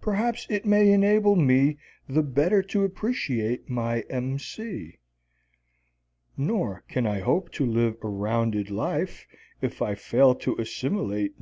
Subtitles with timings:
[0.00, 1.76] Perhaps it may enable me
[2.08, 4.38] the better to appreciate my M.
[4.38, 4.96] C.
[6.38, 9.26] Nor can I hope to live a rounded life
[9.60, 11.36] if I fail to assimilate No.